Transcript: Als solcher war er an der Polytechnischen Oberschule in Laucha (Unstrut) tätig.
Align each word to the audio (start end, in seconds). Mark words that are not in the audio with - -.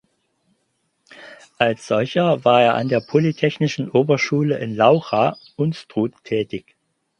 Als 1.59 1.85
solcher 1.85 2.43
war 2.43 2.63
er 2.63 2.73
an 2.73 2.89
der 2.89 3.01
Polytechnischen 3.01 3.91
Oberschule 3.91 4.57
in 4.57 4.75
Laucha 4.75 5.37
(Unstrut) 5.57 6.13
tätig. 6.23 6.75